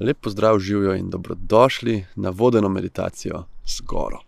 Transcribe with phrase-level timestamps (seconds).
[0.00, 4.18] Lep pozdrav, živijo in dobrodošli na vodeno meditacijo z goro.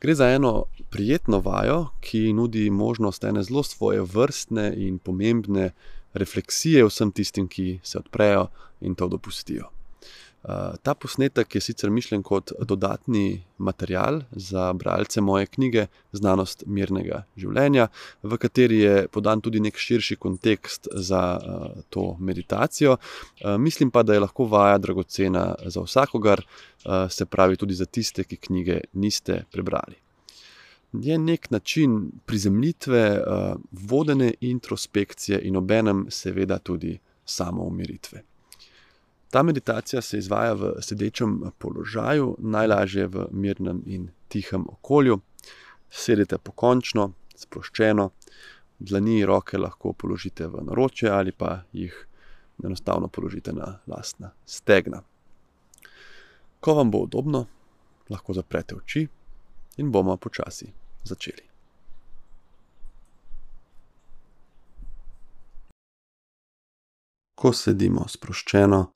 [0.00, 5.70] Gre za eno prijetno vajo, ki nudi možnost ene zelo svoje vrstne in pomembne
[6.12, 8.46] refleksije vsem tistim, ki se odprejo
[8.80, 9.70] in to dopustijo.
[10.44, 17.22] Eh, ta posnetek je sicer mišljen kot dodatni material za bralce moje knjige Znanost mirnega
[17.36, 17.86] življenja,
[18.22, 22.98] v kateri je podan tudi nek širši kontekst za uh, to meditacijo.
[22.98, 27.88] Uh, mislim pa, da je lahko vaja dragocena za vsakogar, uh, se pravi tudi za
[27.88, 29.96] tiste, ki knjige niste prebrali.
[30.92, 33.02] Je nek način prizemljitve,
[33.72, 38.22] vodene introspekcije in obenem, seveda, tudi samoumiritve.
[39.34, 45.18] Ta meditacija se izvaja v sedečem položaju, najlažje v mirnem in tihem okolju.
[45.90, 48.04] Sedite pokončno, sproščeno,
[48.78, 51.98] dlani in roke lahko položite v naročje ali pa jih
[52.62, 55.02] enostavno položite na lastna stegna.
[56.60, 57.46] Ko vam bo udobno,
[58.10, 59.08] lahko zaprete oči
[59.76, 60.70] in bomo počasi
[61.02, 61.50] začeli.
[67.34, 68.94] Ko sedimo sproščeno,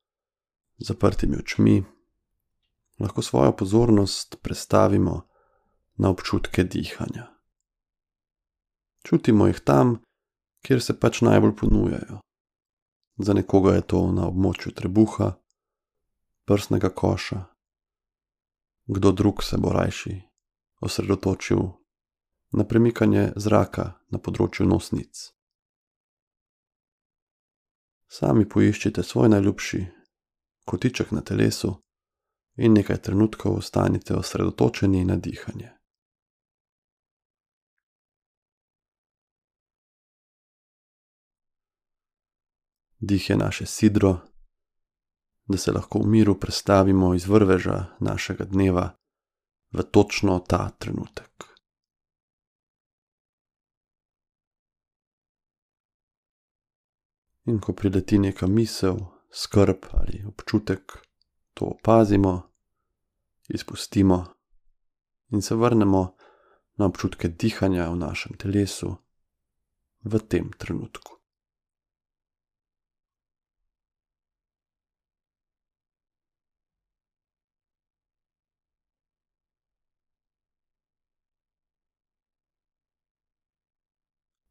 [0.79, 1.85] zaprtimi očmi,
[2.99, 5.29] lahko svojo pozornost prestavimo
[5.97, 7.27] na občutke dihanja.
[9.03, 9.99] Čutimo jih tam,
[10.63, 12.21] kjer se pač najbolj ponujajo.
[13.19, 15.33] Za nekoga je to na območju trebuha,
[16.45, 17.45] prsnega koša,
[18.87, 20.21] kdo drug se bo rajši
[20.81, 21.59] osredotočil
[22.53, 25.33] na premikanje zraka na področju nosnic.
[28.09, 29.83] Sami poiščite svoj najljubši
[30.69, 31.73] kotiček na telesu
[32.57, 35.73] in nekaj trenutkov ostanite osredotočeni na dihanje.
[43.01, 44.19] Dih je naše sidro,
[45.47, 48.91] da se lahko v miru prestavimo iz vrveža našega dneva
[49.73, 51.45] v točno ta trenutek.
[57.45, 58.99] In ko prideti neka misel,
[59.39, 60.93] skrb ali občutek,
[61.55, 62.43] to opazimo,
[63.49, 64.27] izpustimo
[65.31, 66.17] in se vrnemo
[66.77, 68.97] na občutke dihanja v našem telesu
[70.05, 71.15] v tem trenutku.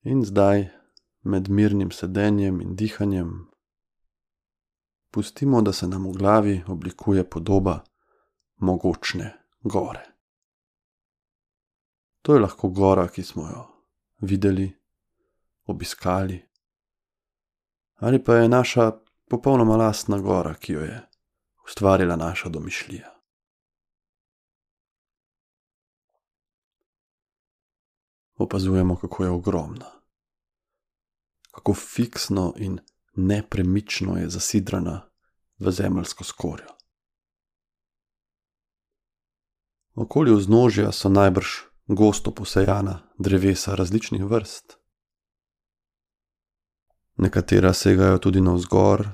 [0.04, 0.70] In zdaj,
[1.24, 3.52] med mirnim sedenjem in dihanjem,
[5.18, 7.84] pustimo, da se nam v glavi oblikuje podoba
[8.58, 10.06] mogočne gore.
[12.22, 13.64] To je lahko gora, ki smo jo
[14.22, 14.68] videli,
[15.66, 16.38] obiskali,
[17.96, 18.92] ali pa je naša
[19.30, 21.00] popolnoma lastna gora, ki jo je
[21.66, 23.10] ustvarila naša domišljija.
[28.36, 29.90] Opazujemo, kako je ogromna,
[31.52, 32.80] kako fiksno in
[33.18, 35.10] nepremično je zasidrana
[35.60, 36.68] v zemeljsko skorjo.
[39.96, 41.48] Okoli vznožja so najbrž
[41.88, 44.78] gosto posejana drevesa različnih vrst.
[47.16, 49.08] Nekatera segajo tudi navzgor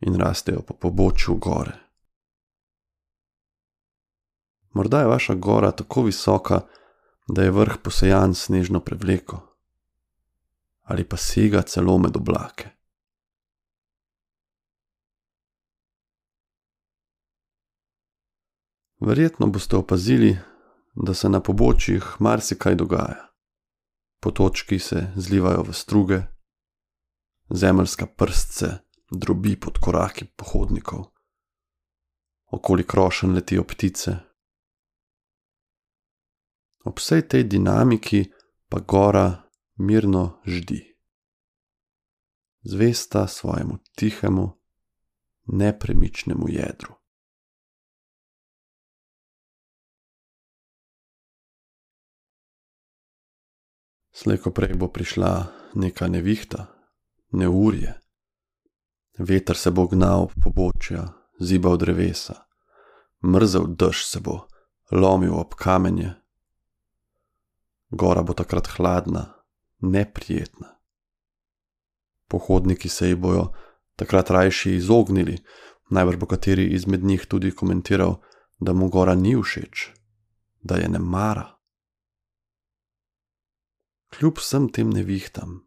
[0.00, 1.74] in rastejo po pobočju gore.
[4.70, 6.60] Morda je vaša gora tako visoka,
[7.28, 9.53] da je vrh posejan snežno prevleko
[10.84, 12.70] ali pa sega celo med oblake.
[19.00, 20.38] Verjetno boste opazili,
[20.94, 23.28] da se na pobočjih marsikaj dogaja.
[24.20, 26.20] Potočki se zlivajo v struge,
[27.50, 28.66] zemeljska prstce
[29.10, 31.04] drobi pod koraki pohodnikov,
[32.46, 34.16] okoli krošen letijo ptice.
[36.84, 38.24] Ob vsej tej dinamiki
[38.68, 39.43] pa gora
[39.76, 40.96] mirno ždi.
[42.62, 44.60] Zvesta svojemu tihemu,
[45.44, 46.94] nepremičnemu jedru.
[54.12, 56.66] Slejko prej bo prišla neka nevihta,
[57.30, 58.00] neurje.
[59.18, 62.46] Veter se bo gnal po bočja, zibal drevesa,
[63.22, 64.46] mrzel dež se bo
[64.90, 66.14] lomil ob kamenje.
[67.90, 69.43] Gora bo takrat hladna,
[69.78, 70.80] neprijetna.
[72.28, 73.52] Pohodniki se ji bojo
[73.96, 75.38] takrat rajši izognili,
[75.90, 78.20] najbrž bo kateri izmed njih tudi komentiral,
[78.58, 79.90] da mu gora ni všeč,
[80.62, 81.50] da je ne mara.
[84.14, 85.66] Kljub vsem tem nevihtam,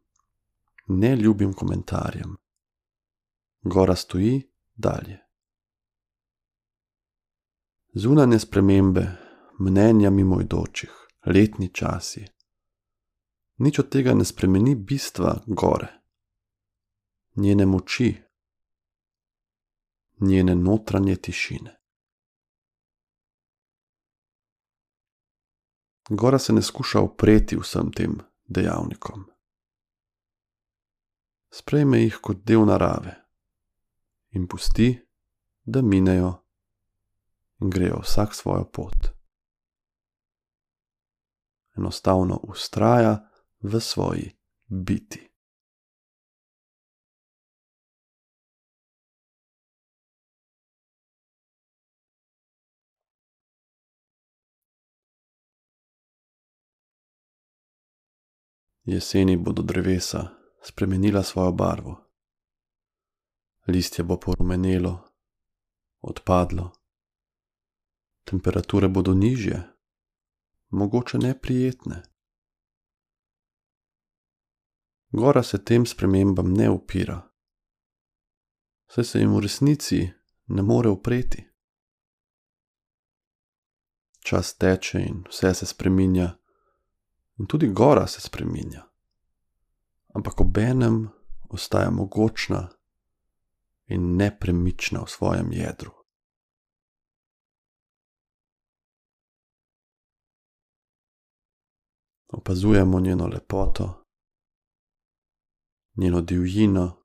[0.87, 2.37] ne ljubim komentarjem,
[3.61, 5.19] gora stoji dalje.
[7.93, 9.07] Zunanje spremembe,
[9.59, 10.91] mnenja mimoidočih,
[11.25, 12.36] letni časi.
[13.57, 15.87] Nič od tega ne spremeni bistva gore,
[17.35, 18.13] njene moči,
[20.19, 21.77] njene notranje tišine.
[26.09, 29.25] Gora se ne skuša upreti vsem tem dejavnikom.
[31.49, 33.15] Sprejme jih kot del narave
[34.31, 34.93] in pusti,
[35.63, 36.33] da minejo
[37.61, 39.07] in grejo vsak svojo pot.
[41.77, 43.26] Enostavno ustraja
[43.59, 44.35] v svoji
[44.67, 45.27] biti.
[58.87, 60.27] Jeseni bodo drevesa
[60.63, 62.03] spremenila svojo barvo.
[63.67, 65.09] Listje bo porumenelo,
[66.01, 66.71] odpadlo,
[68.23, 69.63] temperature bodo nižje,
[70.69, 72.16] mogoče neprijetne.
[75.11, 77.21] Gora se tem spremembam ne upira,
[78.87, 80.09] saj se jim v resnici
[80.47, 81.43] ne more upreti.
[84.19, 86.37] Čas teče in vse se spreminja,
[87.39, 88.83] in tudi gora se spreminja,
[90.15, 91.07] ampak obenem
[91.49, 92.67] ostaja mogočna
[93.85, 95.91] in nepremična v svojem jedru.
[102.27, 104.06] Opazujemo njeno lepoto,
[105.97, 107.03] njeno divjino,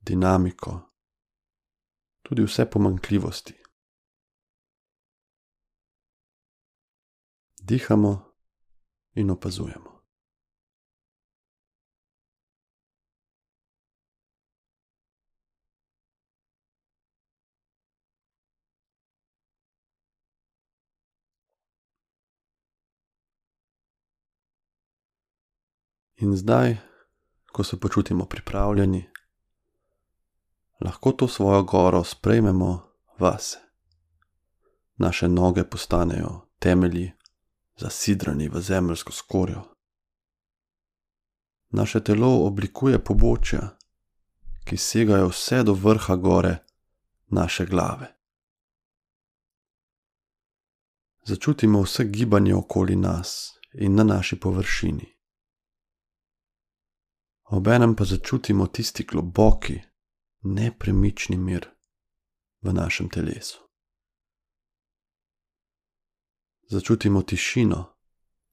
[0.00, 0.80] dinamiko,
[2.22, 3.54] tudi vse pomanjkljivosti.
[7.62, 8.34] Dihamo
[9.14, 9.89] in opazujemo.
[26.20, 26.76] In zdaj,
[27.52, 29.10] ko se počutimo pripravljeni,
[30.80, 32.82] lahko to svojo goro sprejmemo
[33.18, 33.58] vase.
[34.96, 37.12] Naše noge postanejo temelji,
[37.76, 39.62] zasidrani v zemeljsko skorjo.
[41.70, 43.78] Naše telo oblikuje pobočja,
[44.64, 46.58] ki segajo vse do vrha gore
[47.26, 48.16] naše glave.
[51.24, 55.19] Začutimo vse gibanje okoli nas in na naši površini
[57.50, 59.80] obenem pa začutimo tisti globoki,
[60.42, 61.66] nepremični mir
[62.62, 63.58] v našem telesu.
[66.70, 67.84] Začutimo tišino,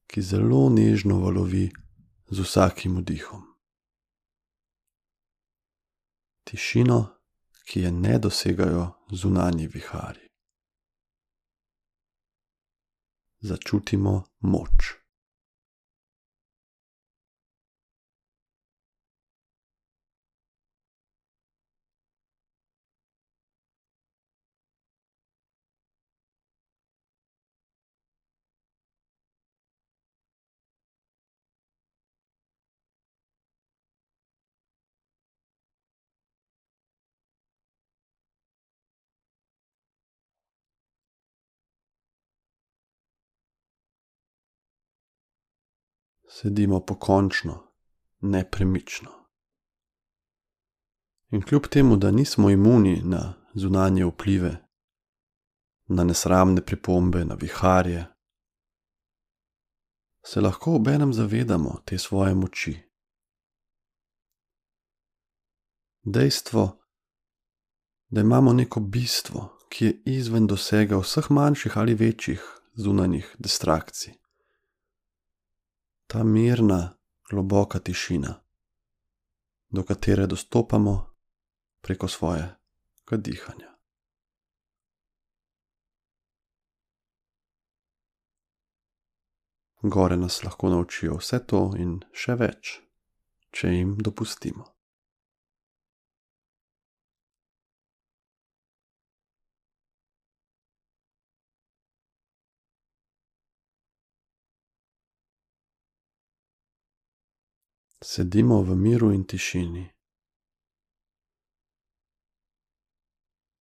[0.08, 1.70] ki zelo nežno valovi
[2.30, 3.44] z vsakim vdihom.
[6.44, 7.00] Tišino,
[7.68, 10.28] ki je ne dosegajo zunanji vihari.
[13.40, 14.97] Začutimo moč.
[46.28, 47.64] Sedimo pokončno,
[48.20, 49.10] nepremično.
[51.32, 54.68] In kljub temu, da nismo imuni na zunanje vplive,
[55.88, 58.06] na nesramne pripombe, na viharje,
[60.26, 62.78] se lahko obenem zavedamo te svoje moči.
[66.04, 66.80] Dejstvo,
[68.10, 72.44] da imamo neko bistvo, ki je izven dosega vseh manjših ali večjih
[72.74, 74.14] zunanjih distrakcij
[76.08, 76.98] ta mirna,
[77.30, 78.44] globoka tišina,
[79.70, 81.16] do katere dostopamo
[81.82, 83.74] preko svojega dihanja.
[89.82, 92.80] Gore nas lahko naučijo vse to in še več,
[93.52, 94.77] če jim dopustimo.
[108.04, 109.90] Sedimo v miru in tišini.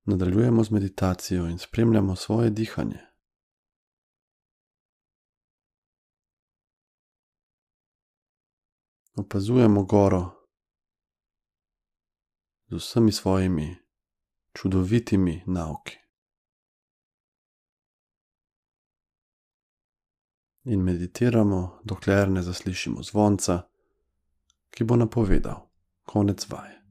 [0.05, 2.99] Nadaljujemo z meditacijo in spremljamo svoje dihanje.
[9.17, 10.31] Opazujemo goro,
[12.69, 13.77] z vsemi svojimi
[14.53, 15.99] čudovitimi nauki.
[20.65, 23.63] In meditiramo, dokler ne zaslišimo zvonca,
[24.71, 25.69] ki bo napovedal
[26.05, 26.86] konec vaje.